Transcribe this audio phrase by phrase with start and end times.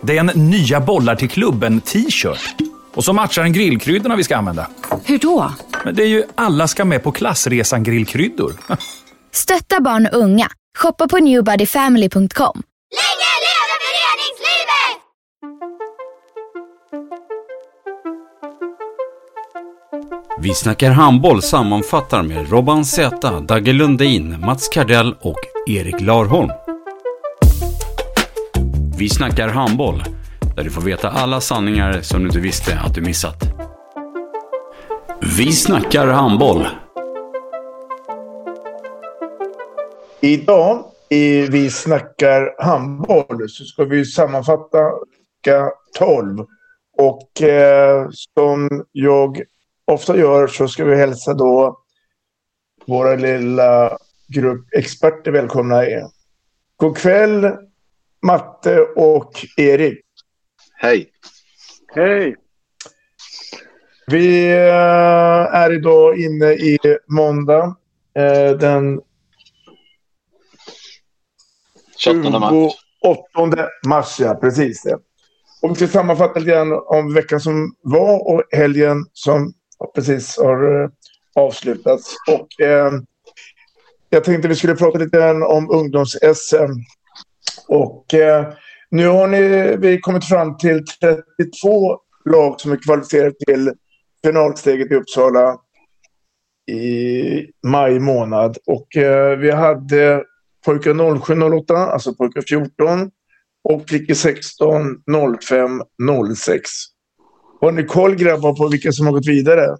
[0.00, 2.54] Det är en nya bollar till klubben-t-shirt.
[2.94, 4.66] Och så matchar den grillkryddorna vi ska använda.
[5.04, 5.52] Hur då?
[5.84, 8.52] Men det är ju alla ska med på klassresan grillkryddor.
[9.32, 10.48] Stötta barn och unga.
[10.78, 12.62] Shoppa på newbodyfamily.com.
[12.98, 15.02] Länge leve föreningslivet!
[20.40, 26.50] Vi snackar handboll sammanfattar med Robban Z, Dagge Lundin, Mats Kardell och Erik Larholm.
[28.98, 30.02] Vi snackar handboll,
[30.56, 33.42] där du får veta alla sanningar som du inte visste att du missat.
[35.36, 36.66] Vi snackar handboll.
[40.20, 46.46] Idag i Vi snackar handboll så ska vi sammanfatta vecka 12.
[46.98, 49.42] Och eh, som jag
[49.84, 51.78] ofta gör så ska vi hälsa då
[52.86, 55.82] våra lilla grupp experter välkomna.
[56.76, 57.67] God kväll
[58.22, 60.04] Matte och Erik.
[60.74, 61.10] Hej.
[61.94, 62.36] Hej.
[64.06, 67.76] Vi eh, är idag inne i måndag
[68.14, 69.00] eh, den
[71.98, 72.74] 28 mars.
[73.34, 74.34] 28 mars, ja.
[74.34, 74.98] Precis det.
[75.62, 79.52] Och vi ska sammanfatta lite grann om veckan som var och helgen som
[79.94, 80.88] precis har eh,
[81.34, 82.16] avslutats.
[82.28, 82.92] Och eh,
[84.10, 86.70] jag tänkte vi skulle prata lite grann om ungdoms-SM.
[87.68, 88.52] Och eh,
[88.90, 93.72] nu har ni, vi kommit fram till 32 lag som är kvalificerade till
[94.24, 95.58] finalsteget i Uppsala
[96.70, 98.58] i maj månad.
[98.66, 100.24] Och eh, vi hade
[100.64, 103.10] pojkar 07 08, alltså pojkar 14
[103.64, 105.02] och flickor 16
[105.48, 105.82] 05
[106.36, 106.70] 06.
[107.60, 109.76] Har ni koll grabbar på vilka som har gått vidare?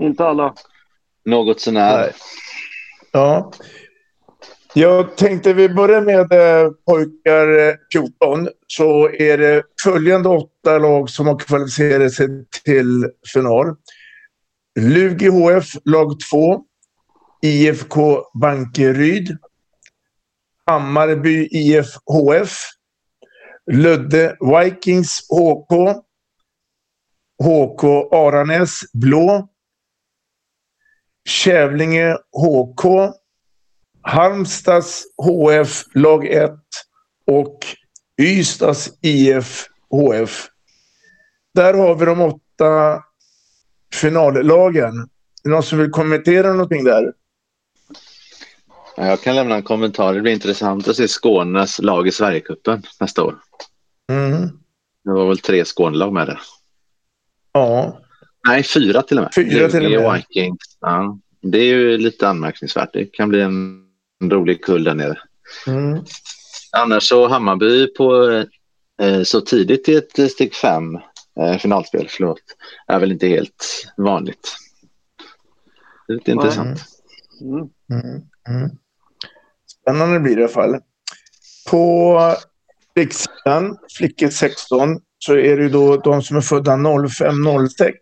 [0.00, 0.54] Inte alla.
[1.24, 1.96] Något sånär.
[1.98, 2.12] Nej.
[3.12, 3.52] Ja.
[4.76, 11.10] Jag tänkte vi börjar med eh, pojkar eh, 14 så är det följande åtta lag
[11.10, 12.28] som har kvalificerat sig
[12.64, 13.76] till final.
[14.80, 16.64] Lug HF, lag 2.
[17.42, 19.36] IFK Bankeryd.
[20.66, 22.58] Hammarby IFHF.
[23.72, 25.72] Ludde Vikings HK.
[27.42, 29.48] HK Aranäs Blå.
[31.28, 32.84] Kävlinge HK.
[34.04, 36.52] Halmstads HF lag 1
[37.26, 37.58] och
[38.22, 40.48] Ystads IF HF.
[41.54, 43.02] Där har vi de åtta
[43.94, 44.98] finallagen.
[44.98, 45.08] Är
[45.44, 47.12] det någon som vill kommentera någonting där?
[48.96, 50.14] Jag kan lämna en kommentar.
[50.14, 53.36] Det blir intressant att se Skånes lag i Sverigecupen nästa år.
[54.12, 54.48] Mm.
[55.04, 56.40] Det var väl tre Skånelag med där.
[57.52, 58.00] Ja.
[58.48, 59.34] Nej, fyra till och med.
[59.34, 60.14] Fyra till och med.
[60.14, 60.78] Vikings.
[60.80, 61.18] Ja.
[61.42, 62.92] Det är ju lite anmärkningsvärt.
[62.92, 63.83] Det kan bli en
[64.24, 65.18] en rolig kull där nere.
[65.66, 66.04] Mm.
[66.76, 68.30] Annars så Hammarby på
[69.02, 70.94] eh, så tidigt i ett steg fem
[71.40, 72.42] eh, finalspel, förlåt,
[72.86, 74.56] är väl inte helt vanligt.
[76.06, 76.44] Det är lite Nej.
[76.44, 76.80] intressant.
[77.40, 77.68] Mm.
[77.90, 78.22] Mm.
[78.48, 78.70] Mm.
[79.80, 80.80] Spännande blir det i alla fall.
[81.70, 82.36] På
[82.94, 87.92] flicksidan, flickor 16, så är det ju då de som är födda 05-06.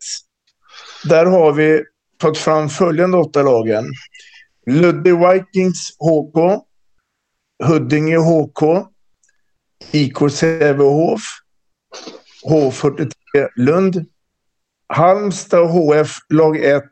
[1.05, 1.85] Där har vi
[2.23, 3.85] fått fram följande åtta lagen.
[4.67, 6.65] Ludde Vikings HK.
[7.65, 8.87] Huddinge HK.
[9.93, 11.23] IK Sävehof.
[12.45, 13.13] H43
[13.57, 14.07] Lund.
[14.89, 16.83] Halmstad HF lag 1.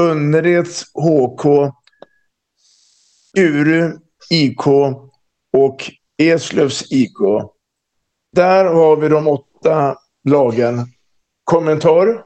[0.00, 1.72] Önnereds HK.
[3.38, 3.98] Uru
[4.30, 4.66] IK
[5.52, 7.18] och Eslövs IK.
[8.32, 9.96] Där har vi de åtta
[10.28, 10.86] lagen.
[11.44, 12.24] Kommentar?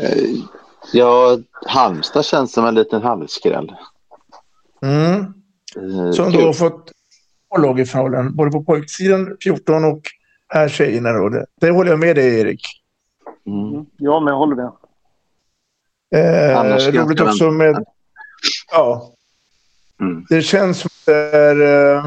[0.00, 0.57] Eh,
[0.92, 3.74] Ja, Halmstad känns som en liten halvskräll.
[4.82, 5.20] Mm.
[5.76, 6.92] Eh, Som då har fått
[7.48, 10.00] två lag i finalen, både på pojksidan 14 och
[10.48, 11.12] här tjejerna.
[11.12, 11.28] Då.
[11.28, 12.62] Det, det håller jag med dig Erik.
[13.46, 13.86] Mm.
[13.96, 14.72] Ja, men jag håller med.
[16.14, 17.84] Eh, roligt också med...
[18.72, 19.14] Ja,
[20.00, 20.24] Mm.
[20.28, 21.60] det känns som det är...
[21.96, 22.04] Eh,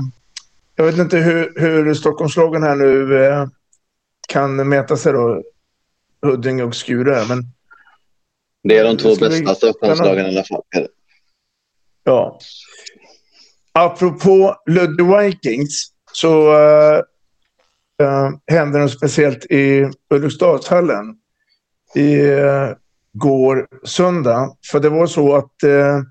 [0.76, 3.48] jag vet inte hur, hur Stockholmslagen här nu eh,
[4.28, 5.44] kan mäta sig då.
[6.22, 7.44] Huddinge och Skure men
[8.64, 10.62] Det är de två bästa Stockholmslagen i alla fall.
[12.04, 12.40] ja.
[13.74, 16.98] apropå Ludde Vikings så uh,
[18.02, 21.16] uh, hände något speciellt i Ulriksdalshallen
[21.96, 22.70] i uh,
[23.14, 24.56] går söndag.
[24.72, 26.02] För det var så att uh,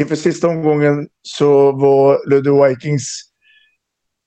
[0.00, 3.30] inför sista omgången så var Ludde Vikings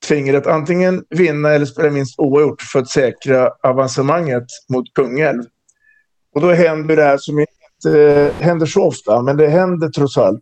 [0.08, 5.44] tvingade att antingen vinna eller spela minst oavgjort för att säkra avancemanget mot Kungälv.
[6.36, 7.40] Och då händer det här som
[7.86, 10.42] inte händer så ofta, men det händer trots allt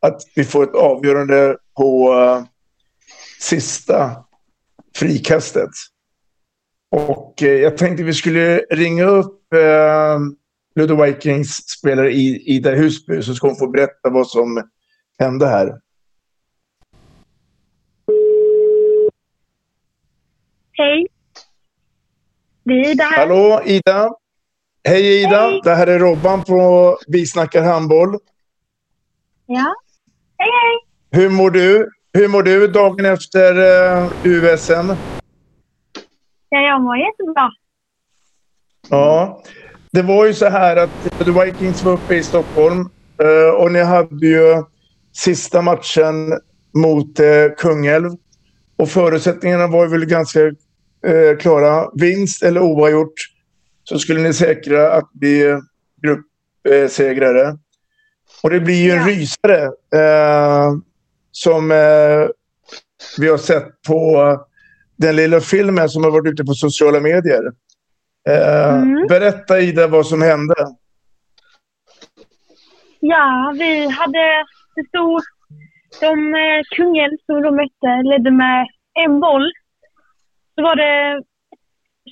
[0.00, 2.44] att vi får ett avgörande på uh,
[3.40, 4.24] sista
[4.96, 5.70] frikastet.
[6.90, 10.18] Och uh, jag tänkte vi skulle ringa upp uh,
[10.74, 14.62] Ludo Vikings spelare Ida Husby så ska hon få berätta vad som
[15.18, 15.80] hände här.
[20.72, 21.06] Hej.
[22.64, 23.04] Det är Ida.
[23.04, 24.10] Hallå Ida.
[24.84, 25.40] Hej Ida.
[25.40, 25.60] Hej.
[25.64, 28.18] Det här är Robban på Vi snackar handboll.
[29.46, 29.74] Ja.
[30.36, 30.78] Hej, hej.
[31.22, 31.90] Hur mår du?
[32.12, 34.92] Hur mår du dagen efter uh, USM?
[36.48, 37.50] Ja, jag mår jättebra.
[38.90, 39.42] Ja,
[39.92, 40.90] det var ju så här att
[41.24, 42.80] The Vikings var uppe i Stockholm
[43.22, 44.64] eh, och ni hade ju
[45.12, 46.32] sista matchen
[46.74, 47.26] mot eh,
[47.56, 48.10] Kungälv.
[48.76, 50.40] Och förutsättningarna var ju väl ganska
[51.06, 51.90] eh, klara.
[51.94, 53.14] Vinst eller oavgjort
[53.88, 55.60] så skulle ni säkra att bli
[56.02, 57.58] gruppsegrare.
[58.42, 59.62] Och det blir ju en rysare
[59.94, 60.72] eh,
[61.32, 62.28] som eh,
[63.18, 64.36] vi har sett på
[64.96, 67.42] den lilla filmen som har varit ute på sociala medier.
[68.28, 69.06] Eh, Mm.
[69.08, 70.54] Berätta Ida vad som hände.
[73.00, 74.44] Ja, vi hade...
[74.74, 75.22] Det stod...
[76.00, 78.66] De eh, Kungälv som de mötte ledde med
[79.04, 79.52] en boll.
[80.54, 81.22] Så var det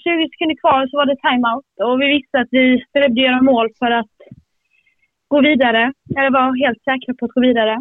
[0.05, 2.65] 20 sekunder kvar så var det timeout och vi visste att vi
[2.95, 4.17] behövde göra mål för att
[5.29, 5.93] gå vidare.
[6.17, 7.75] Eller var helt säkra på att gå vidare.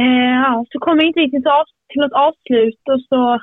[0.00, 3.40] Eh, ja, så kom vi inte riktigt av, till något avslut och så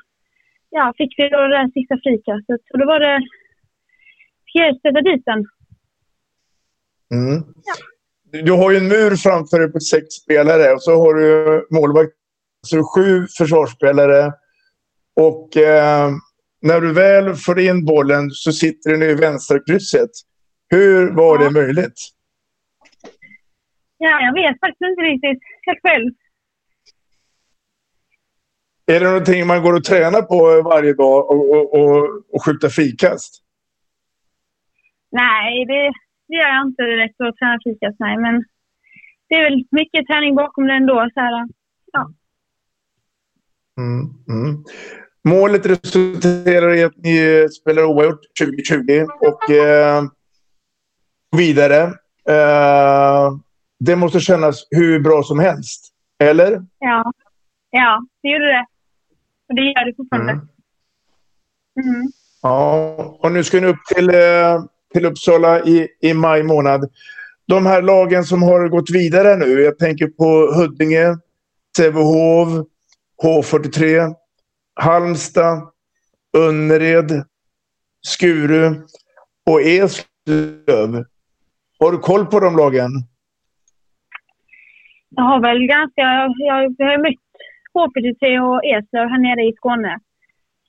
[0.70, 2.62] ja, fick vi då det där sista frikastet.
[2.72, 3.20] Och då var det
[4.50, 5.42] Pierre sätta dit den.
[7.14, 7.44] Mm.
[8.46, 11.28] Du har ju en mur framför dig på sex spelare och så har du
[11.72, 12.14] målvakt.
[12.68, 14.34] Så sju försvarsspelare.
[15.16, 16.10] Och eh,
[16.64, 20.10] när du väl får in bollen så sitter den i vänsterkrysset.
[20.70, 22.00] Hur var det möjligt?
[23.98, 26.12] Ja, jag vet faktiskt inte riktigt helt själv.
[28.86, 32.70] Är det någonting man går och tränar på varje dag och, och, och, och skjuta
[32.70, 33.44] frikast?
[35.12, 35.92] Nej, det,
[36.28, 38.00] det gör jag inte direkt att träna frikast.
[38.00, 38.44] Nej, men
[39.30, 41.10] det är väl mycket träning bakom det ändå.
[41.14, 41.48] Så här,
[41.92, 42.12] ja.
[43.78, 44.64] Mm, mm.
[45.24, 50.04] Målet resulterar i att ni spelar oavgjort 2020 och eh,
[51.38, 51.82] vidare.
[52.30, 53.34] Eh,
[53.80, 55.94] det måste kännas hur bra som helst,
[56.24, 56.66] eller?
[56.80, 57.12] Ja,
[57.70, 58.66] ja det gjorde det.
[59.50, 60.32] Och det gör det fortfarande.
[60.32, 62.12] Mm.
[62.42, 66.90] Ja, och nu ska ni upp till, eh, till Uppsala i, i maj månad.
[67.48, 71.18] De här lagen som har gått vidare nu, jag tänker på Huddinge,
[71.78, 72.50] Sävehof,
[73.24, 74.16] H43,
[74.76, 75.72] Halmstad,
[76.38, 77.26] Önnered,
[78.02, 78.76] Skuru
[79.46, 81.06] och Eslöv.
[81.80, 82.90] Har du koll på de lagen?
[85.10, 86.02] Jag har väl ganska...
[86.02, 86.36] Jag,
[86.78, 87.24] jag har mött
[87.74, 90.00] H43 och Eslöv här nere i Skåne.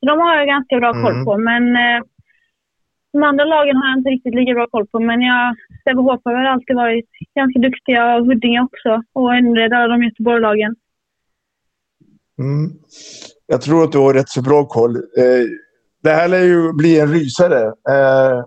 [0.01, 1.25] Så de har jag ganska bra koll Mm.
[1.25, 1.39] på.
[1.39, 2.03] Men eh,
[3.13, 5.01] de andra lagen har jag inte riktigt lika bra koll på.
[5.01, 9.03] Men jag, Sävehof har väl alltid varit ganska duktiga och Huddinge också.
[9.13, 10.77] Och Önnered, alla de Göteborgslagen.
[12.39, 12.71] Mm.
[13.47, 14.97] Jag tror att du har rätt så bra koll.
[14.97, 15.47] Eh,
[16.03, 17.63] det här lär ju bli en rysare.
[17.67, 18.45] Eh,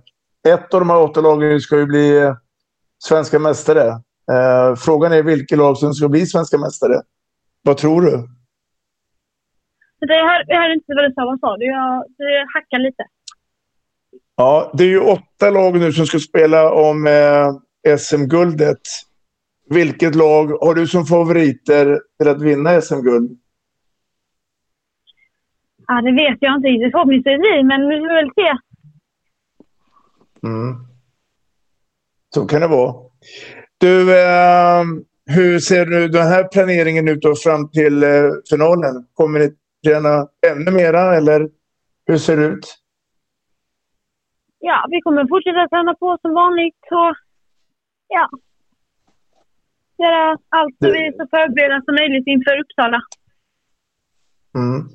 [0.53, 2.35] ett av de här åtta lagen ska ju bli eh,
[3.03, 4.01] svenska mästare.
[4.77, 7.01] Frågan är vilket lag som ska bli svenska mästare.
[7.61, 8.11] Vad tror du?
[9.99, 11.25] Det, jag, hör, jag hörde inte vad du sa.
[11.25, 11.65] Vad sa du?
[11.65, 12.03] Jag,
[12.53, 13.03] hackar lite.
[14.35, 18.81] Ja, det är ju åtta lag nu som ska spela om eh, SM-guldet.
[19.69, 23.39] Vilket lag har du som favoriter till att vinna SM-guld?
[25.87, 26.91] Ja, det vet jag inte riktigt.
[26.91, 28.57] Förhoppningsvis vi, men vi får väl se.
[30.47, 30.75] Mm.
[32.29, 32.95] Så kan det vara.
[33.77, 34.83] Du, eh,
[35.25, 39.07] hur ser du den här planeringen ut då fram till eh, finalen?
[39.13, 41.49] Kommer ni träna ännu mera eller
[42.05, 42.77] hur ser det ut?
[44.59, 47.15] Ja, vi kommer fortsätta träna på som vanligt och
[48.07, 48.29] ja.
[49.97, 53.01] Göra allt så vi är så förberedda som möjligt inför Uppsala.
[54.55, 54.89] Mm.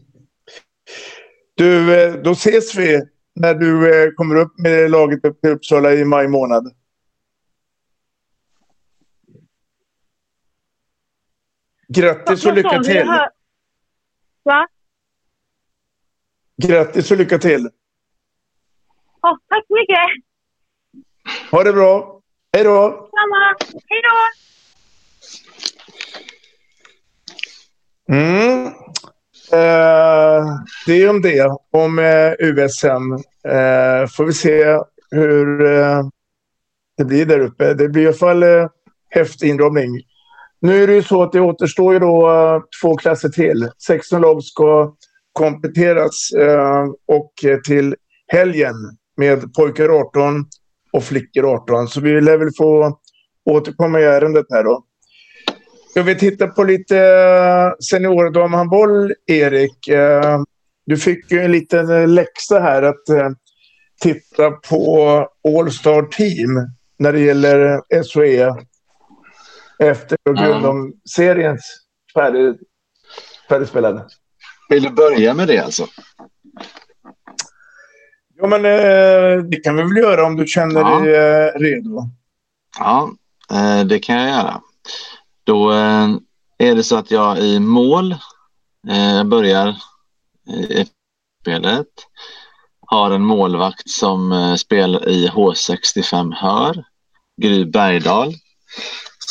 [1.63, 3.03] Du, eh, då ses vi
[3.35, 6.75] när du eh, kommer upp med laget upp till Uppsala i maj månad.
[11.89, 13.07] Grattis och lycka till.
[14.43, 14.69] Va?
[16.63, 17.69] Grattis och lycka till.
[19.23, 19.99] Ja, tack så mycket.
[21.51, 22.21] Ha det bra.
[22.53, 23.11] Hej då.
[23.13, 23.57] Samma.
[23.89, 24.15] Hej då.
[28.15, 28.52] Mm.
[30.87, 33.13] Det är om det, om eh, USM.
[33.49, 34.79] Eh, får vi se
[35.11, 36.01] hur eh,
[36.97, 37.75] det blir där uppe.
[37.75, 38.67] Det blir i alla fall eh,
[39.11, 40.01] häftig inramning.
[40.61, 43.71] Nu är det ju så att det återstår ju då eh, två klasser till.
[43.87, 44.95] 16 lag ska
[45.33, 47.95] kompletteras eh, och eh, till
[48.27, 48.75] helgen
[49.17, 50.45] med pojkar 18
[50.93, 51.89] och flickor 18.
[51.89, 52.99] Så vi lär väl få
[53.51, 54.85] återkomma i ärendet här då.
[55.91, 59.89] Ska vi titta på lite eh, seniordamhandboll, Erik?
[59.89, 60.41] Eh,
[60.83, 63.29] Eh, Du fick ju en liten läxa här att eh,
[64.01, 66.51] titta på All-Star Team
[66.99, 68.55] när det gäller SOE
[69.79, 71.63] efter på grund av seriens
[72.15, 72.55] färdig,
[73.49, 74.05] färdigspelade.
[74.69, 75.87] Vill du börja med det alltså?
[78.37, 80.99] Ja, men eh, det kan vi väl göra om du känner Ja.
[81.01, 82.09] dig eh, redo.
[82.79, 83.11] Ja,
[83.53, 84.61] eh, det kan jag göra.
[85.45, 86.09] Då eh,
[86.59, 88.13] är det så att jag i mål
[88.91, 89.75] eh, börjar
[90.49, 90.87] i
[91.43, 91.87] spelet.
[92.87, 96.85] Har en målvakt som eh, spelar i H65 Hör,
[97.43, 98.35] Gry Bergdahl,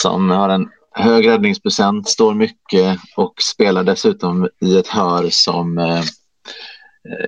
[0.01, 6.03] som har en hög räddningsprocent, står mycket och spelar dessutom i ett hör som eh,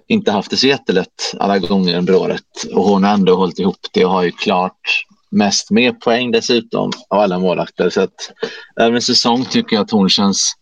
[0.07, 3.87] inte haft det så jättelätt alla gånger under året och hon har ändå hållit ihop
[3.93, 7.89] det och har ju klart mest med poäng dessutom av alla målvakter.
[7.89, 8.31] Så att
[8.75, 10.53] över en säsong tycker jag att hon känns...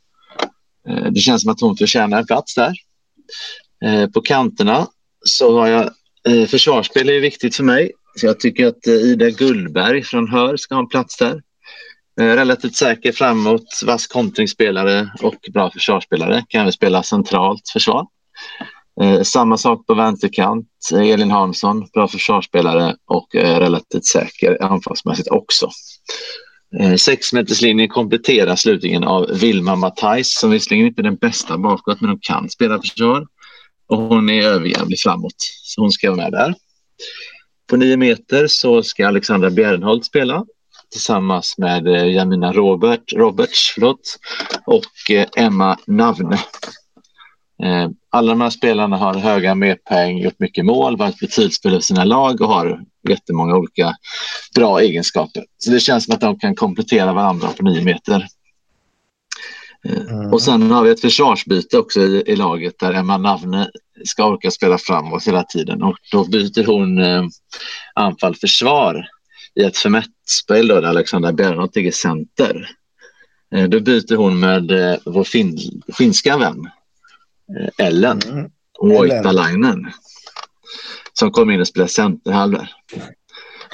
[0.88, 2.74] Eh, det känns som att hon förtjänar en plats där.
[3.86, 4.88] Eh, på kanterna
[5.26, 5.90] så har jag...
[6.28, 7.92] Eh, försvarsspel är ju viktigt för mig.
[8.16, 11.42] Så jag tycker att eh, Ida Gullberg från Hör ska ha en plats där.
[12.22, 16.46] Eh, relativt säker framåt, vass kontringsspelare och bra försvarsspelare.
[16.48, 18.06] Kan även spela centralt försvar.
[19.02, 20.68] Eh, samma sak på vänsterkant.
[20.94, 25.70] Eh, Elin Hansson, bra försvarsspelare och eh, relativt säker anfallsmässigt också.
[26.80, 32.10] Eh, Sexmeterslinjen kompletteras slutligen av Vilma Matthijs som visserligen inte är den bästa bakåt men
[32.10, 33.28] hon kan spela försvar.
[33.88, 36.56] Och hon är överjävlig framåt, så hon ska vara med där.
[37.70, 40.46] På nio meter så ska Alexandra Bjärnholt spela
[40.92, 44.20] tillsammans med eh, Jamina Robert, Roberts förlåt,
[44.66, 46.40] och eh, Emma Navne.
[47.64, 52.04] Eh, Alla de här spelarna har höga medpoäng, gjort mycket mål, varit betydelsefulla för sina
[52.04, 53.96] lag och har jättemånga olika
[54.56, 55.46] bra egenskaper.
[55.58, 58.28] Så det känns som att de kan komplettera varandra på nio meter.
[59.86, 63.70] Eh, Och sen har vi ett försvarsbyte också i, i laget där Emma Navne
[64.06, 67.24] ska orka spela framåt hela tiden och då byter hon eh,
[67.96, 69.06] anfall-försvar
[69.56, 72.70] i ett förmättspel då där Alexandra Bernhardt ligger center.
[73.56, 76.70] Eh, då byter hon med eh, vår fin, finska vän
[77.60, 78.20] eh, Ellen
[78.80, 79.92] Voitalainen
[81.14, 82.58] som kom in och spelade centerhalv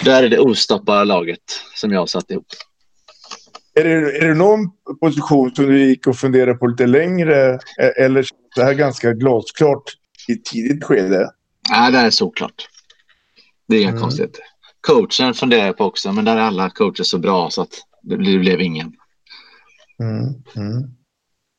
[0.03, 0.23] där.
[0.23, 1.43] Är det ostoppbara laget
[1.75, 2.45] som jag har satt ihop.
[3.73, 4.69] Är det, är det någon
[4.99, 9.83] position som du gick och funderade på lite längre eh, eller det här ganska glasklart
[10.27, 11.31] i ett tidigt skede?
[11.69, 12.67] Nej, det här är såklart.
[13.67, 14.01] Det är inga Mm.
[14.01, 14.43] konstigheter.
[14.81, 18.17] Coachen funderar jag på också, men där är alla coacher så bra så att det
[18.17, 18.93] blev, det blev ingen.
[19.99, 20.23] Mm.
[20.55, 20.96] Mm.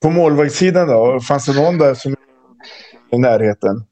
[0.02, 1.20] På målvaktssidan då?
[1.20, 2.16] Fanns det någon där som
[3.12, 3.84] i närheten?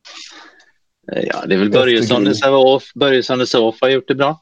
[1.06, 2.92] Ja, det är väl Börjesson i Sävehof.
[2.94, 4.40] Börjesson i Sävehof har gjort det bra.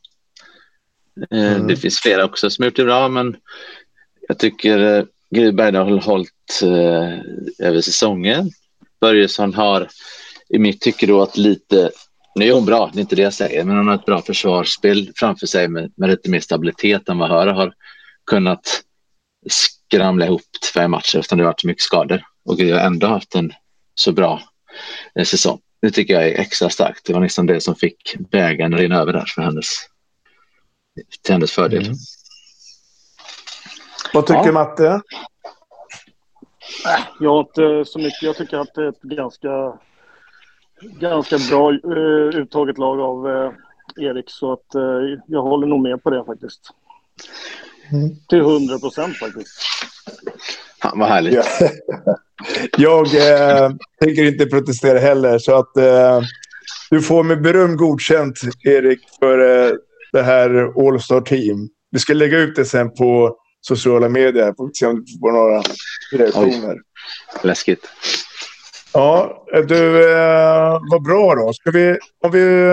[1.31, 1.67] Eh, Mm.
[1.67, 3.37] Det finns flera också som har gjort det bra, men
[4.29, 8.51] jag tycker eh, Gry Bergdahl har hållit eh, över säsongen.
[9.01, 9.89] Börjesson har
[10.49, 11.91] i mitt tycke då att lite,
[12.35, 14.23] nu är hon bra, det är inte det jag säger, men hon har ett bra
[14.23, 17.73] försvarsspel framför sig med, med lite mer stabilitet än vad Höra har
[18.27, 18.83] kunnat
[19.47, 20.43] skramla ihop
[20.75, 22.23] fem matcher eftersom det har varit så mycket skador.
[22.45, 23.53] Och Gry har ändå haft en
[23.95, 24.41] så bra
[25.19, 25.61] eh, säsong.
[25.83, 27.07] Det tycker jag är extra starkt.
[27.07, 29.67] Det var nästan det som fick bägaren rinna över där för hennes,
[31.23, 31.85] till hennes fördel.
[31.87, 31.97] Mm.
[34.13, 34.53] Vad tycker Ja.
[34.53, 35.01] Matte?
[37.21, 38.23] Jag har inte så mycket.
[38.23, 39.79] Jag tycker att det är ett ganska,
[40.81, 43.53] ganska bra uh, uttaget lag av eh,
[43.97, 44.31] Erik.
[44.31, 46.71] Så att eh, jag håller nog med på det faktiskt.
[48.29, 49.51] Till 100 procent faktiskt.
[50.83, 51.35] Fan vad härligt.
[51.35, 51.69] Ja.
[52.79, 53.71] Jag eh,
[54.05, 56.21] tänker inte protestera heller, så att eh,
[56.91, 59.73] du får med beröm godkänt, Erik, för eh,
[60.13, 60.51] det här
[60.89, 61.69] All-Star Team.
[61.91, 64.55] Vi ska lägga ut det sen på sociala medier.
[64.57, 65.63] Får vi se om du får några
[66.13, 66.77] reaktioner.
[67.43, 67.89] Läskigt.
[68.93, 71.53] Ja, du, eh, vad bra då.
[71.53, 72.69] Ska vi, om, vi,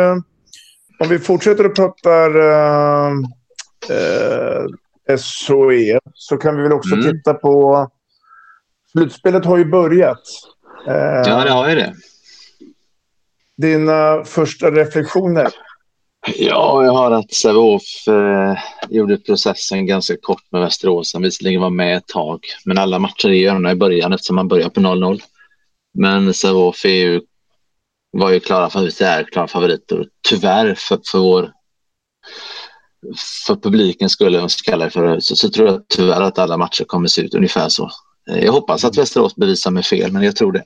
[1.00, 2.26] om vi fortsätter att prata
[3.90, 4.66] eh,
[5.12, 7.12] eh, SOE så kan vi väl också Mm.
[7.12, 7.88] titta på
[8.92, 10.22] slutspelet har ju börjat.
[10.88, 10.94] Eh,
[11.32, 11.94] Ja, det har ju det.
[13.58, 15.48] Dina första reflektioner?
[16.36, 18.58] Ja, jag har att Sävehof eh,
[18.90, 21.14] gjorde processen ganska kort med Västerås.
[21.14, 24.48] Han visserligen var med ett tag, men alla matcher är gärna i början eftersom man
[24.48, 25.20] börjar på 0-0.
[25.94, 27.22] Men Sävehof ju,
[28.12, 30.06] var ju klara favoriter, är klara favoriter.
[30.30, 31.52] Tyvärr för, för vår
[33.48, 36.84] för publiken skulle jag kalla det för, så, så tror jag tyvärr att alla matcher
[36.84, 37.90] kommer se ut ungefär så.
[38.32, 40.64] Eh, Jag hoppas att Västerås bevisar mig fel, men jag tror det.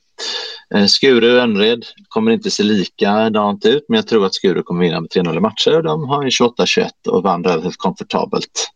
[0.75, 4.81] Eh, Skuru och Önnered kommer inte se likadant ut, men jag tror att Skuru kommer
[4.81, 5.81] vinna med 3-0 i matcher.
[5.81, 8.67] De har ju 28-21 och vann relativt komfortabelt,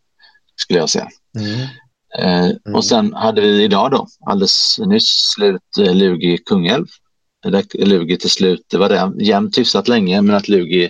[0.56, 1.08] skulle jag säga.
[2.18, 6.38] Eh, Och sen hade vi idag då, alldeles nyss, slut eh, Lugi
[8.18, 10.84] till slut, det var det, jämnt hyfsat länge, men att Lugi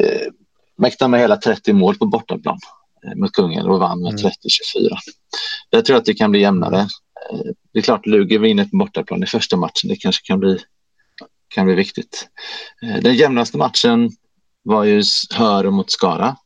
[0.00, 0.26] eh,
[0.78, 2.58] mäktade med hela 30 mål på bortaplan
[3.06, 4.28] eh, mot Kungälv och vann med 30-24.
[5.70, 6.78] Jag tror att det kan bli jämnare.
[6.78, 7.38] Eh,
[7.72, 9.88] Det är klart, Lugi vinner på bortaplan i första matchen.
[9.88, 10.58] Det kanske kan bli,
[11.54, 12.28] kan bli viktigt.
[12.82, 14.10] Eh, Den jämnaste matchen
[14.62, 15.02] var ju
[15.34, 16.36] Höör mot Skara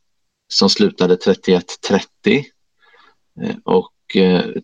[0.47, 2.43] som slutade 31-30
[3.41, 3.91] eh, och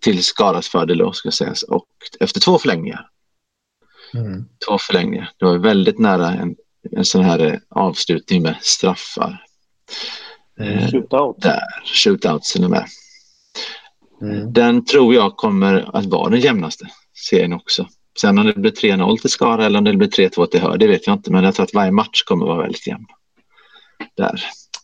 [0.02, 1.88] till Skaras fördel då ska sägas och
[2.20, 3.10] efter två förlängningar.
[4.68, 5.32] Två förlängningar.
[5.38, 6.56] Det var väldigt nära en,
[6.92, 9.46] en sån här avslutning med straffar.
[10.60, 11.42] Eh, Shootout.
[11.42, 11.62] Där,
[12.04, 12.86] shootouts till och med.
[14.54, 16.86] Den tror jag kommer att vara den jämnaste
[17.30, 17.88] serien också.
[18.22, 20.88] Sen om det blir 3-0 till Skara eller om det blir 3-2 till Hör, det
[20.88, 21.32] vet jag inte.
[21.32, 23.06] Men jag tror att varje match kommer vara väldigt jämn.
[24.18, 24.42] Där.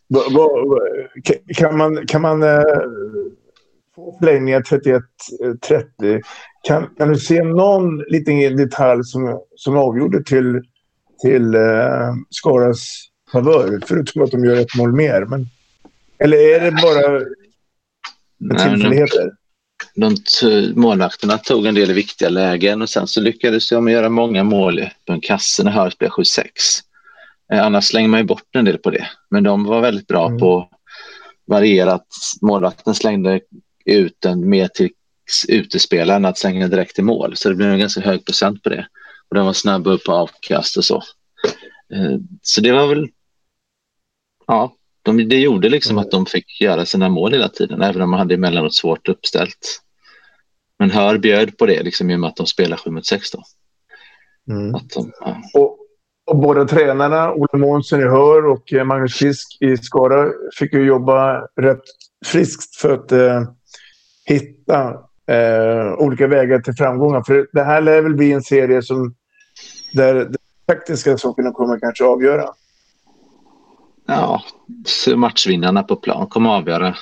[0.10, 0.80] Va, va, va,
[1.24, 2.62] ka- kan man, kan man eh,
[3.96, 6.22] få förlängningar 31-30?
[6.68, 10.62] Kan, kan du se någon liten detalj som, som avgjorde till,
[11.22, 13.80] till eh, Skaras favör?
[13.88, 15.26] Förutom att de gör ett mål mer.
[15.26, 15.48] Men,
[16.18, 17.26] eller är det bara
[18.38, 19.32] Nej, tillfälligheter?
[19.96, 24.44] de t- målvakterna tog en del viktiga lägen och sen så lyckades de göra många
[24.44, 26.44] mål på en kasse när Höör spelade 7-6.
[27.54, 29.08] Eh, annars slänger man ju bort en del på det.
[29.30, 30.70] Men de var väldigt bra på
[31.48, 32.06] varierat.
[32.42, 33.40] Målvakten slängde
[33.86, 34.90] ut den mer till
[35.48, 37.36] utespelare än att slänga direkt i mål.
[37.36, 38.88] Så det blev en ganska hög procent på det.
[39.30, 40.96] Och de var snabba upp på avkast och så.
[41.94, 43.08] Eh, Så det var väl...
[44.50, 48.10] Ja, de, det gjorde liksom att de fick göra sina mål hela tiden, även om
[48.10, 49.82] man hade emellanåt svårt uppställt.
[50.80, 53.32] Men Hör bjöd på det liksom, i och med att de spelar 7 mot 6
[53.32, 53.44] då.
[54.76, 55.38] Att de, ja.
[55.54, 55.78] Och,
[56.26, 60.86] och båda tränarna, Olle Månsson i Hör och eh, Magnus Fisk i Skara, fick ju
[60.86, 61.84] jobba rätt
[62.26, 63.44] friskt för att eh,
[64.26, 64.90] hitta
[65.28, 67.24] eh, olika vägar till framgångar.
[67.24, 69.16] För det här lär väl bli en serie som
[69.94, 70.38] där de
[70.74, 72.50] taktiska sakerna kommer kanske avgöra.
[74.10, 74.44] Ja,
[75.16, 76.96] matchvinnarna på plan kommer att avgöra.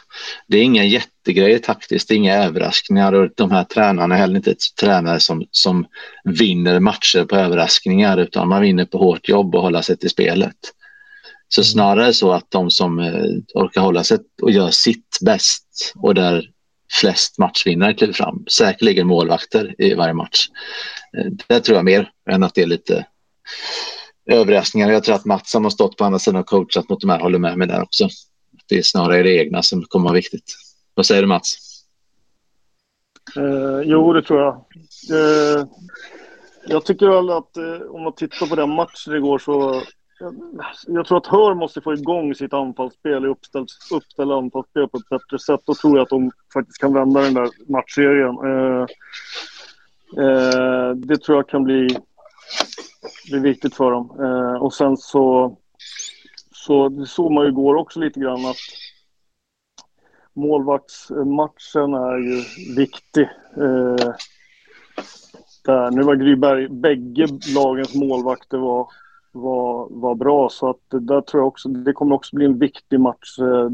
[0.48, 4.36] Det är inga jättegrejer taktiskt, det är inga överraskningar och de här tränarna är heller
[4.36, 5.86] inte tränare som, som
[6.24, 10.56] vinner matcher på överraskningar utan man vinner på hårt jobb och hålla sig till spelet.
[11.50, 16.15] Så snarare så att de som eh, orkar hålla sig och gör sitt bäst och
[16.15, 16.50] där
[16.93, 20.48] flest matchvinnare kliver fram, säkerligen målvakter i varje match.
[21.17, 23.06] Eh, Det tror jag mer än att det är lite
[24.28, 24.92] överraskningar.
[24.92, 27.20] Jag tror att Mats som har stått på andra sidan och coachat mot de här
[27.20, 28.08] håller med mig där också.
[28.70, 30.56] Det är snarare det egna som kommer vara viktigt.
[30.94, 31.58] Vad säger du Mats?
[33.36, 34.54] Eh, jo, det tror jag.
[35.12, 35.68] Eh,
[36.68, 39.82] jag tycker väl att eh, om man tittar på den matchen igår så...
[40.20, 40.36] Jag,
[40.88, 45.10] jag tror att Hör måste få igång sitt anfallsspel, i uppställt, uppställa anfallsspel på ett
[45.10, 45.62] bättre sätt.
[45.66, 48.36] Då tror jag att de faktiskt kan vända den där matchserien.
[48.46, 48.86] Eh,
[50.24, 51.98] eh, det tror jag kan bli,
[53.29, 54.17] det är viktigt för dem.
[54.19, 55.57] Eh, och sen så...
[56.51, 58.55] Så det såg man ju igår också lite grann att
[60.33, 62.43] målvaktsmatchen är ju
[62.75, 63.29] viktig.
[63.57, 64.15] Eh,
[65.67, 65.91] där.
[65.91, 68.88] Nu var Gryberg, bägge lagens målvakter var,
[69.31, 72.60] var, var bra så att det där tror jag också, det kommer också bli en
[72.60, 73.71] viktig match eh,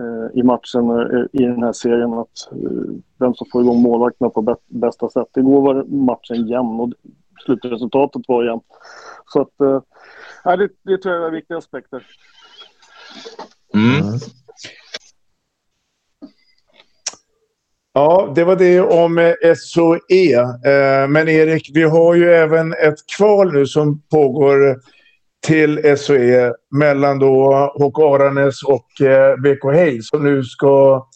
[0.00, 4.30] eh i matchen eh, i den här serien att eh, vem som får igång målvakterna
[4.30, 5.36] på bästa sätt.
[5.36, 6.92] Igår var matchen jämn och
[7.44, 8.64] slutresultatet var jämnt.
[9.32, 12.06] Så att, eh, det, det tror jag är viktiga aspekter.
[13.74, 14.18] Mm.
[17.92, 20.32] Ja, det var det om eh, SOE.
[20.64, 24.76] Eh, Men Erik, vi har ju även ett kval nu som pågår
[25.46, 31.06] till SOE mellan då HK Aranäs och eh, BK Hej som nu ska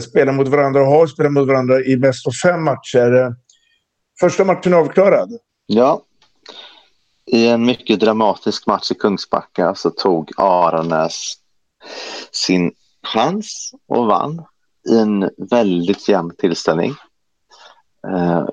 [0.00, 3.34] spela mot varandra och har spelat mot varandra i bäst av fem matcher.
[4.20, 5.38] Första matchen avklarad.
[5.66, 6.02] Ja.
[7.26, 11.34] I en mycket dramatisk match i Kungsbacka så tog Aranäs
[12.32, 14.44] sin chans och vann
[14.90, 16.94] i en väldigt jämn tillställning.
[18.08, 18.46] eh,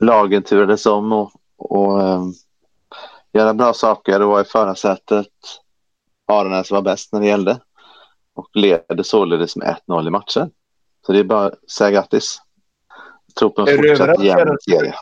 [0.00, 2.22] lagen turades om och, och eh,
[3.32, 5.28] göra bra saker och var i förarsätet.
[6.26, 7.60] Aranäs var bäst när det gällde
[8.34, 10.50] och leder således med 1-0 i matchen.
[11.06, 12.40] Så det är bara att säga grattis.
[13.38, 14.94] Tror på en fortsatt jämn serie.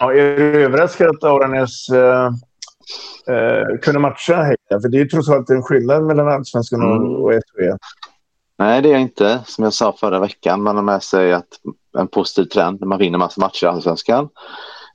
[0.00, 2.26] Ja, är du överraskad att Aranäs eh,
[3.34, 4.80] eh, kunde matcha Heja?
[4.82, 7.16] För det är trots allt en skillnad mellan Allsvenskan och, Mm.
[7.16, 7.76] och SHE.
[8.58, 9.40] Nej, det är jag inte.
[9.46, 11.48] Som jag sa förra veckan, man har med sig att
[11.98, 14.28] en positiv trend när man vinner massa matcher i Allsvenskan.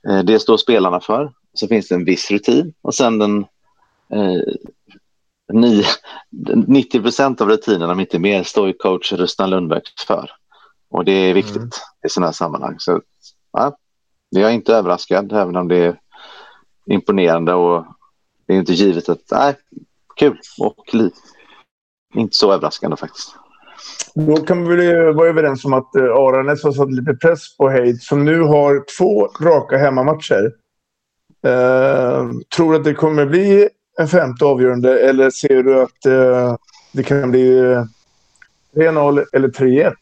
[0.08, 1.32] Eh, Det står spelarna för.
[1.54, 3.38] Så finns det en viss rutin och sen den
[4.12, 4.42] eh,
[5.52, 5.84] nio,
[6.66, 10.30] 90 procent av rutinen, om inte mer, står ju coach Rustan Lundberg för.
[10.94, 11.68] Och det är viktigt Mm.
[12.06, 12.74] i sådana här sammanhang.
[12.78, 13.00] Så,
[13.52, 13.76] ja,
[14.30, 15.96] jag är inte överraskad, även om det är
[16.86, 17.86] imponerande och
[18.46, 19.54] det är inte givet att, nej,
[20.16, 21.10] kul och li-
[22.14, 23.34] inte så överraskande faktiskt.
[24.14, 27.68] Då kan vi väl vara överens om att eh, Aranäs har satt lite press på
[27.70, 30.52] Heid som nu har två raka hemmamatcher.
[31.46, 36.56] Eh, tror du att det kommer bli en femte avgörande eller ser du att eh,
[36.92, 37.84] det kan bli eh,
[38.74, 39.92] 3-0 eller 3-1?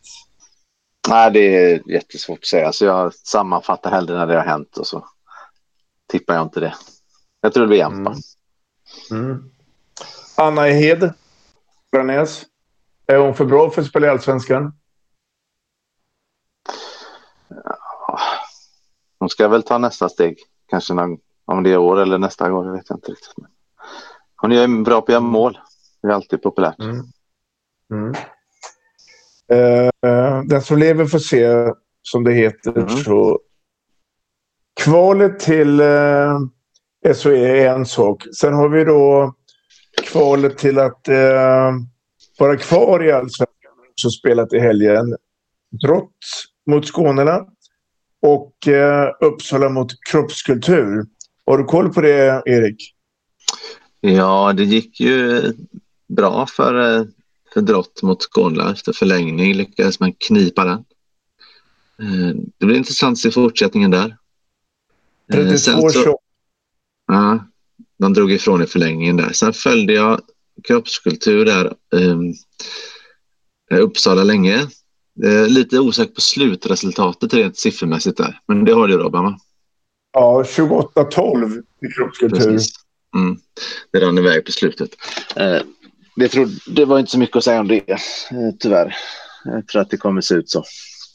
[1.12, 2.72] Nej, det är jättesvårt att säga.
[2.72, 5.06] Så jag sammanfattar hellre när det har hänt och så
[6.08, 6.74] tippar jag inte det.
[7.40, 8.08] Jag tror det blir jämnt.
[8.08, 8.14] va?
[9.10, 9.50] Mm.
[10.36, 11.12] Anna Hed,
[11.96, 12.42] Aranäs.
[13.06, 14.72] Är hon för bra för att spela i Allsvenskan?
[19.18, 20.38] Hon ska väl ta nästa steg.
[20.66, 22.64] Kanske någon, om det är år eller nästa år.
[22.64, 23.34] Det vet jag inte riktigt.
[23.36, 23.50] Men
[24.36, 25.58] hon är bra på att göra mål.
[26.02, 26.78] Det är alltid populärt.
[27.90, 28.14] Mm.
[29.52, 32.86] Eh, den som lever får se, som det heter.
[32.86, 33.40] Så
[34.80, 36.38] kvalet till eh,
[37.14, 38.26] SHE är en sak.
[38.40, 39.34] Sen har vi då
[40.02, 41.72] kvalet till att eh,
[42.38, 43.52] vara kvar i Allsvenskan.
[43.94, 45.16] Som spelat i helgen.
[45.82, 46.16] Drott
[46.66, 47.46] mot Skånerna
[48.22, 51.04] och eh, Uppsala mot Kroppskultur.
[51.46, 52.94] Har du koll på det, Erik?
[54.00, 55.42] Ja, det gick ju
[56.08, 57.04] bra för, eh,
[57.54, 58.72] för Drott mot Skånla.
[58.72, 60.78] Efter förlängning lyckades man knipa den.
[62.02, 64.16] Eh, Det blir intressant att se fortsättningen där.
[65.32, 66.18] Eh, sen 32 så- 28
[67.06, 67.46] Ja,
[67.98, 69.32] de drog ifrån i förlängningen där.
[69.32, 70.20] Sen följde jag
[70.64, 71.74] kroppskultur där.
[71.90, 72.34] Um,
[73.80, 74.68] Uppsala länge.
[75.24, 78.40] Eh, lite osäker på slutresultatet rent siffermässigt där.
[78.46, 79.38] Men det har du Robban va?
[80.12, 82.36] Ja, 28-12 i kroppskultur.
[82.50, 82.74] Precis.
[83.16, 83.36] Mm.
[83.90, 84.90] Det rann iväg på slutet.
[85.36, 85.60] Eh,
[86.16, 87.98] det, tror, det var inte så mycket att säga om det eh,
[88.60, 88.94] tyvärr.
[89.44, 90.64] Jag tror att det kommer se ut så.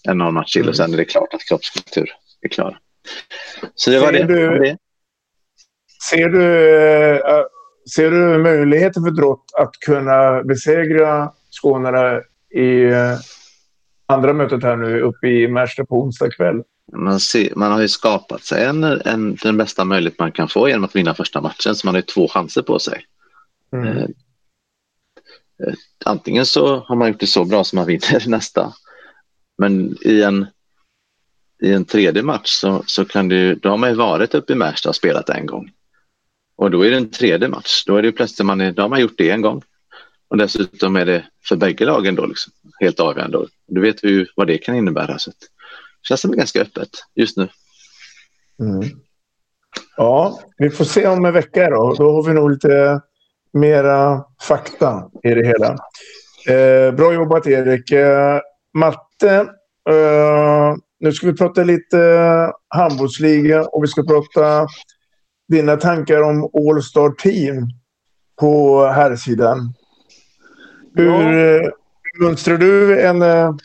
[0.03, 2.09] En annan match till och sen är det klart att kroppskultur
[2.41, 2.79] är klar.
[3.75, 4.33] Så det var Ser det.
[4.33, 4.77] du- det.
[6.09, 6.43] Ser du,
[7.17, 7.43] eh,
[7.95, 11.31] ser du möjligheter för Drott att kunna besegra
[11.61, 12.21] Skånerna
[12.55, 13.17] i eh,
[14.07, 16.63] andra mötet här nu uppe i Märsta på onsdag kväll?
[16.93, 20.69] Man, ser, man har ju skapat sig en, en, den bästa möjlighet man kan få
[20.69, 21.75] genom att vinna första matchen.
[21.75, 23.01] Så man har ju två chanser på sig.
[23.73, 24.13] Mm.
[25.63, 25.73] Eh,
[26.05, 28.73] antingen så har man gjort det så bra som man vinner nästa.
[29.57, 30.45] Men i en,
[31.63, 34.55] i en tredje match så, så kan du, då har man ju varit uppe i
[34.55, 35.71] Märsta och spelat en gång.
[36.55, 37.83] Och då är det en tredje match.
[37.85, 39.61] Då är det plötsligt man, är- då har man gjort det en gång.
[40.29, 43.45] Och dessutom är det för bägge lagen då liksom, helt avgörande.
[43.67, 45.19] Du vet ju vad det kan innebära.
[45.19, 47.49] Så det känns som ganska öppet just nu.
[48.59, 48.89] Mm.
[49.97, 51.93] Ja, vi får se om en vecka då.
[51.97, 53.01] Då har vi nog lite
[53.53, 55.75] mera fakta i det hela.
[56.47, 57.91] Eh, bra jobbat Erik.
[57.91, 58.39] Eh,
[58.73, 59.35] Matte,
[59.89, 64.67] eh, nu ska vi prata lite handbollsliga och vi ska prata
[65.47, 67.67] dina tankar om All Star Team
[68.39, 69.73] på här sidan.
[70.95, 71.69] Hur eh,
[72.19, 73.55] mönstrar du en eh,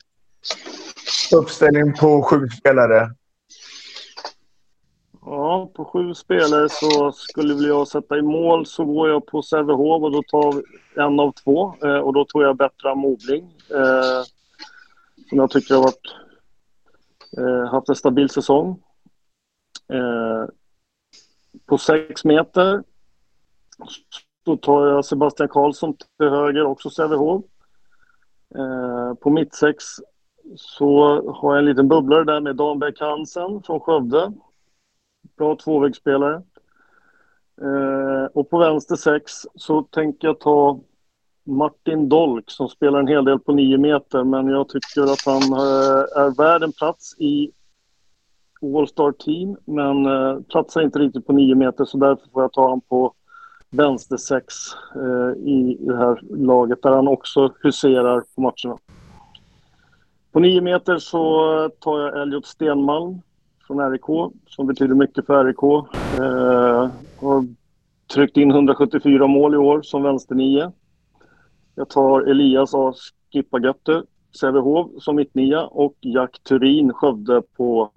[1.35, 3.11] uppställning på sju spelare?
[5.35, 10.03] Ja, på sju spelare så skulle jag sätta i mål så går jag på Sävehof
[10.03, 10.63] och då tar vi
[11.03, 11.75] en av två.
[11.85, 13.45] Eh, och då tror jag Bertram Mobling.
[13.71, 14.23] Eh,
[15.29, 16.15] som jag tycker har varit,
[17.39, 18.83] eh, haft en stabil säsong.
[19.93, 20.45] Eh,
[21.67, 22.83] på sex meter
[24.45, 27.45] så tar jag Sebastian Karlsson till höger, också Sävehof.
[28.55, 29.85] Eh, på mitt sex
[30.57, 34.33] så har jag en liten bubblare där med Danberg Hansen från Skövde.
[35.37, 36.43] Bra tvåvägsspelare.
[37.61, 40.81] Eh, och på vänster sex så tänker jag ta
[41.45, 45.43] Martin Dolk som spelar en hel del på nio meter men jag tycker att han
[45.53, 47.51] eh, är värd en plats i
[48.77, 52.63] All-Star Team men eh, platsar inte riktigt på nio meter så därför får jag ta
[52.63, 53.13] honom på
[53.71, 54.55] vänster sex
[54.95, 58.79] eh, i det här laget där han också huserar på matcherna.
[60.33, 63.21] På nio meter så tar jag Elliot Stenmalm
[63.73, 65.63] från RIK som betyder mycket för RIK.
[66.19, 66.91] Eh,
[67.27, 67.47] har
[68.15, 70.73] tryckt in 174 mål i år som vänsternia.
[71.75, 72.95] Jag tar Elias A.
[73.33, 74.03] Skippagötte,
[74.41, 77.91] Sävehof som mittnia och Jack Turin, Skövde på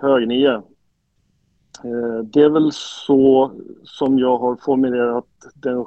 [0.00, 0.54] högnia.
[1.84, 3.52] Eh, det är väl så
[3.84, 5.86] som jag har formulerat den,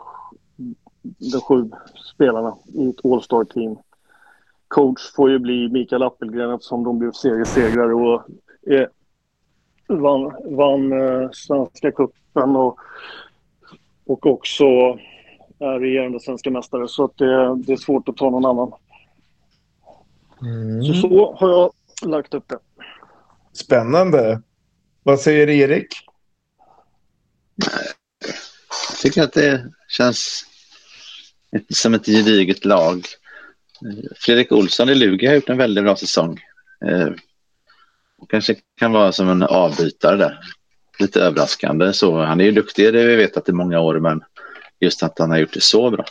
[1.32, 1.70] de sju
[2.16, 3.78] spelarna i ett All-star-team.
[4.68, 8.24] Coach får ju bli Mikael Appelgren eftersom de blev seriesegrare och
[8.70, 8.88] eh,
[9.88, 12.80] vann, vann eh, Svenska cupen och,
[14.06, 14.66] och också
[15.60, 16.88] är regerande svenska mästare.
[16.88, 18.72] Så att det, det är svårt att ta någon annan.
[20.42, 20.84] Mm.
[20.84, 21.72] Så så har jag
[22.10, 22.60] lagt upp det.
[23.54, 24.42] Spännande.
[25.04, 25.88] Vad säger Erik?
[28.92, 30.46] Jag tycker att det känns
[31.70, 33.06] som ett gediget lag.
[34.16, 36.40] Fredrik Olsson i Lugi har gjort en väldigt bra säsong.
[38.22, 40.40] Eh, kanske kan vara som en avbytare där.
[41.00, 41.94] Lite överraskande.
[41.94, 44.24] Så han är ju duktig, det har vi vetat i många år, men
[44.80, 46.06] just att han har gjort det så bra.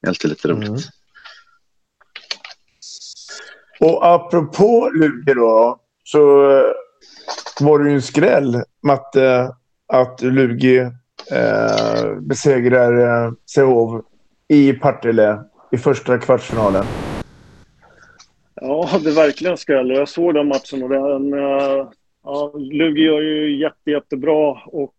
[0.00, 0.68] Det är alltid lite roligt.
[0.68, 0.80] Mm.
[3.80, 6.66] Och apropå Lugi då, så eh,
[7.60, 9.54] var det ju en skräll, Matte,
[9.92, 10.78] att Lugi
[11.30, 14.04] eh, besegrar eh, Sävehof
[14.48, 15.40] i Partille
[15.72, 16.84] i första kvartsfinalen.
[18.60, 19.90] Ja, det är verkligen skräll.
[19.90, 21.32] Jag såg den matchen och den...
[21.32, 21.88] Eh,
[22.22, 24.94] ja, Lugi gör ju jätte, jättebra och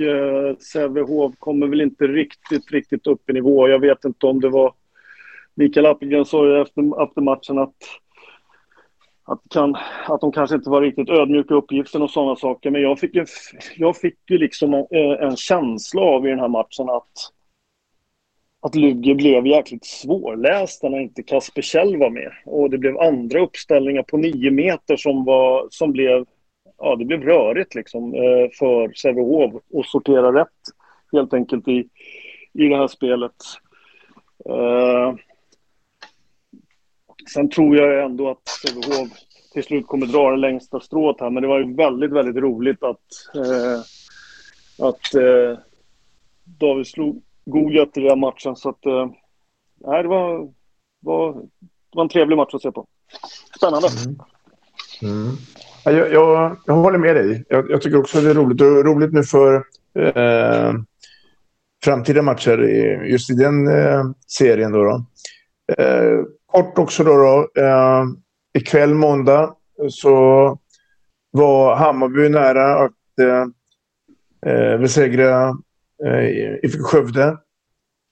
[0.00, 3.68] eh, Sävehof kommer väl inte riktigt, riktigt upp i nivå.
[3.68, 4.72] Jag vet inte om det var...
[5.54, 7.76] Mikael Appelgren sa ju efter, efter matchen att,
[9.24, 12.70] att, kan, att de kanske inte var riktigt ödmjuka i uppgiften och sådana saker.
[12.70, 13.26] Men jag fick ju,
[13.76, 17.32] jag fick ju liksom en, en känsla av i den här matchen att
[18.60, 22.32] att Lugi blev jäkligt svårlästa när inte Kasper Kjell var med.
[22.44, 26.24] Och det blev andra uppställningar på nio meter som, var, som blev,
[26.78, 30.48] ja, det blev rörigt liksom, eh, för Sävehof att sortera rätt
[31.12, 31.88] helt enkelt i,
[32.52, 33.34] i det här spelet.
[34.48, 35.14] Uh,
[37.34, 39.08] sen tror jag ändå att Sävehof
[39.52, 42.82] till slut kommer dra det längsta strået här, men det var ju väldigt, väldigt roligt
[42.82, 43.80] att, uh,
[44.88, 45.58] att uh,
[46.44, 48.56] David slog Goliat i den här matchen.
[48.56, 49.06] Så att, eh,
[49.86, 50.52] nej, det, var,
[51.00, 52.86] var, det var en trevlig match att se på.
[53.56, 53.88] Spännande.
[55.84, 57.44] Ja, Jag, jag, jag håller med dig.
[57.48, 58.60] Jag, jag tycker också det är roligt.
[58.60, 59.54] Och roligt nu för
[59.98, 60.72] eh,
[61.84, 64.72] framtida matcher i, just i den eh, serien.
[64.72, 65.04] Då, då.
[65.78, 67.16] Eh, kort också då.
[67.16, 68.04] då eh,
[68.58, 69.54] ikväll måndag
[69.90, 70.58] så
[71.30, 73.46] var Hammarby nära att eh,
[74.52, 75.56] eh, besegra
[76.04, 77.38] eh, IFK Skövde.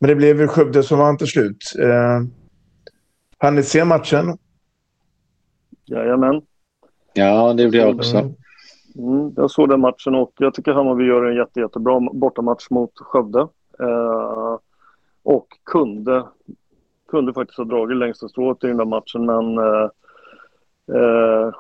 [0.01, 1.75] Men det blev ju Skövde som vann till slut.
[1.79, 2.23] Eh,
[3.39, 4.39] hann ni se matchen?
[5.85, 6.43] Jajamän.
[7.13, 8.17] Ja, det gjorde jag också.
[8.99, 12.93] Mm, jag såg den matchen och jag tycker Hammarby gör en jätte, jättebra bortamatch mot
[12.95, 13.41] Skövde.
[13.81, 14.59] Eh,
[15.23, 16.25] och kunde,
[17.09, 19.91] kunde faktiskt ha dragit längsta strået i den där matchen men eh,
[20.97, 21.55] eh,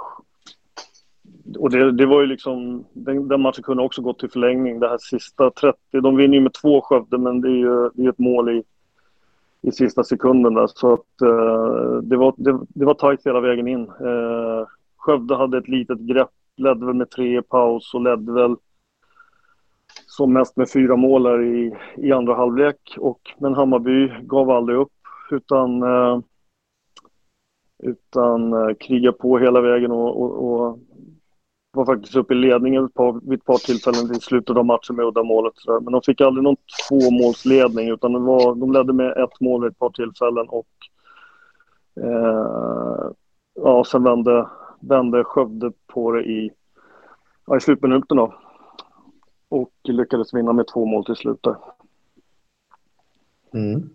[1.58, 4.80] och det, det var ju liksom, den, den matchen kunde också gått till förlängning.
[4.80, 8.04] Det här sista 30, de vinner ju med två Skövde men det är ju det
[8.04, 8.62] är ett mål i,
[9.62, 10.66] i sista sekunden där.
[10.66, 13.82] Så att eh, det, var, det, det var tajt hela vägen in.
[13.82, 18.56] Eh, Skövde hade ett litet grepp, ledde väl med tre i paus och ledde väl
[20.06, 22.96] som mest med fyra mål där i, i andra halvlek.
[22.98, 24.92] Och, men Hammarby gav aldrig upp
[25.30, 26.20] utan, eh,
[27.82, 30.78] utan eh, kriga på hela vägen och, och, och
[31.76, 34.96] var faktiskt uppe i ledningen ett par, vid ett par tillfällen i slutet av matchen
[34.96, 35.54] med uddamålet.
[35.82, 36.56] Men de fick aldrig någon
[36.88, 40.68] tvåmålsledning utan det var, de ledde med ett mål vid ett par tillfällen och
[42.00, 43.10] eh,
[43.54, 44.48] ja, sen vände,
[44.80, 46.50] vände Skövde på det i,
[47.46, 48.34] ja, i slutminuten då.
[49.48, 51.56] Och lyckades vinna med två mål till slut där.
[53.54, 53.90] Mm.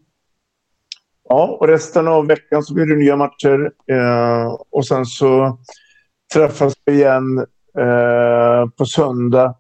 [1.30, 3.72] Ja, och resten av veckan så blir det nya matcher.
[3.88, 5.58] Eh, och sen så
[6.34, 7.46] träffas vi igen
[7.78, 9.56] eh, på söndag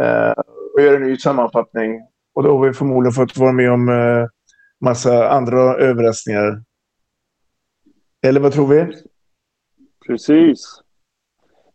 [0.00, 0.30] eh,
[0.74, 2.00] och gör en ny sammanfattning.
[2.34, 4.26] Och då har vi förmodligen fått vara med om eh,
[4.80, 6.62] massa andra överraskningar.
[8.26, 8.86] Eller vad tror vi?
[10.06, 10.80] Precis.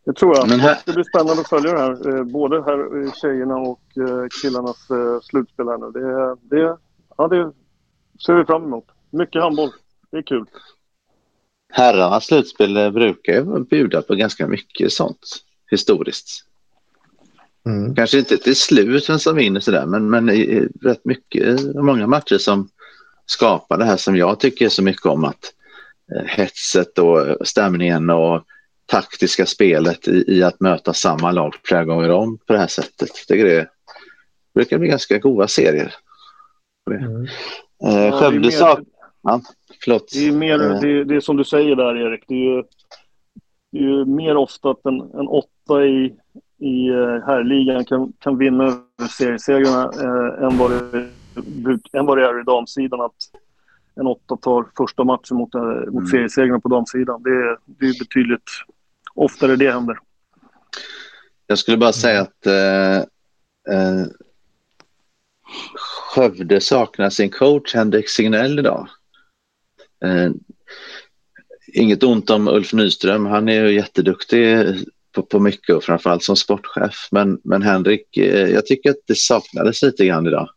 [0.06, 0.50] Det tror jag.
[0.50, 2.18] Men här- Det blir spännande att följa det här.
[2.18, 3.82] eh, Både här eh, tjejerna och
[4.42, 4.88] killarnas
[5.24, 5.92] slutspel här nu.
[5.92, 6.78] Det, det,
[7.18, 7.52] ja, det
[8.26, 8.86] ser vi fram emot.
[9.12, 9.70] Mycket handboll.
[10.12, 10.46] Det är kul.
[11.74, 15.20] Herrarnas slutspel brukar ju bjuda på ganska mycket sånt
[15.72, 16.46] historiskt.
[17.66, 17.96] Mm.
[17.96, 22.08] Kanske inte till slut vem som vinner sådär, men, men i- i rätt mycket, många
[22.08, 22.70] matcher som
[23.26, 25.54] skapar det här som jag tycker så mycket om att
[26.16, 28.44] eh, hetset och stämningen och
[28.86, 33.10] taktiska spelet i, i, att möta samma lag flera gånger om på det här sättet.
[33.18, 33.68] Jag tycker det
[34.54, 35.94] brukar bli ganska goda serier.
[36.92, 37.28] Mm.
[37.84, 38.80] Eh, Skövde sak...
[39.22, 39.42] Ja,
[39.84, 40.12] förlåt.
[40.14, 40.80] Det är, mer, eh.
[40.80, 42.64] det, det är som du säger där Erik, det är ju,
[43.72, 46.16] det är ju mer ofta att en, en åtta i,
[46.58, 48.82] i eh, herrligan kan, kan vinna
[49.18, 51.10] seriesegrarna eh, än, vad det,
[51.94, 53.02] än vad det är i damsidan.
[53.02, 53.16] Att
[53.96, 56.08] en åtta tar första matchen mot, eh, mot mm.
[56.08, 57.24] seriesegrarna på damsidan.
[57.24, 58.50] Det, det är betydligt
[59.16, 60.00] oftare det händer.
[61.48, 62.98] Jag skulle bara säga att eh,
[63.76, 64.06] eh,
[66.16, 68.88] Skövde saknar sin coach Henrik Signell idag.
[70.06, 70.32] Eh,
[71.74, 74.66] inget ont om Ulf Nyström, han är ju jätteduktig
[75.16, 77.08] på, på mycket och framförallt som sportchef.
[77.12, 80.50] Men, men Henrik, eh, jag tycker att det saknades lite grann idag.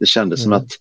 [0.00, 0.58] Det kändes mm.
[0.58, 0.72] som att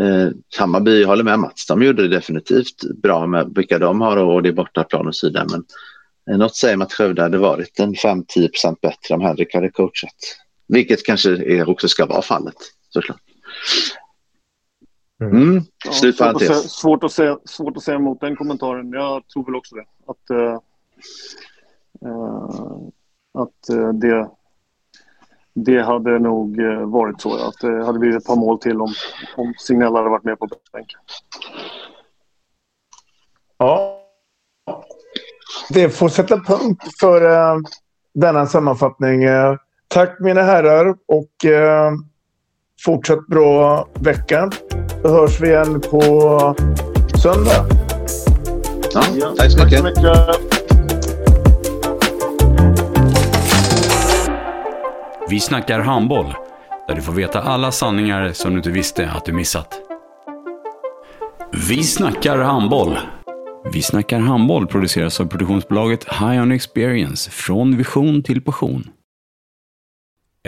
[0.00, 4.16] eh, Hammarby, jag håller med Mats, de gjorde det definitivt bra med vilka de har
[4.16, 5.46] och det är bortaplan och så vidare.
[5.50, 5.64] Men
[6.30, 9.70] eh, något säger mig att Skövde hade varit en 5-10 procent bättre om Henrik hade
[9.70, 10.16] coachat.
[10.68, 12.56] Vilket kanske är, också ska vara fallet
[12.90, 13.20] såklart.
[15.24, 15.48] Mm.
[15.48, 15.64] Mm.
[15.84, 18.92] Ja, svårt, att säga, svårt, att säga, svårt att säga emot den kommentaren.
[18.92, 19.84] Jag tror väl också det.
[20.06, 20.58] Att, uh,
[22.06, 22.76] uh,
[23.34, 24.30] att uh, det,
[25.54, 27.48] det hade nog varit så.
[27.48, 28.94] Att det hade blivit ett par mål till om,
[29.36, 31.00] om Signell hade varit med på bänken.
[33.58, 34.00] Ja.
[35.70, 37.22] Det får sätta punkt för
[38.14, 39.20] denna sammanfattning.
[39.88, 41.30] tack mina herrar och
[42.84, 44.50] fortsatt bra vecka.
[45.04, 46.00] Hörs vi igen på
[47.22, 47.66] söndag.
[48.94, 49.82] Ja, tack så mycket.
[49.82, 50.54] Tack så mycket.
[55.28, 56.34] Vi snackar handboll,
[56.88, 59.80] där du får veta alla sanningar som du inte visste att du missat.
[61.68, 62.98] Vi snackar handboll.
[63.72, 68.90] Vi snackar handboll produceras av produktionsbolaget High On Experience, från vision till passion.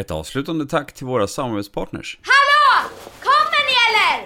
[0.01, 2.19] Ett avslutande tack till våra samarbetspartners.
[2.23, 2.91] Hallå!
[3.21, 4.26] Kommer ni eller?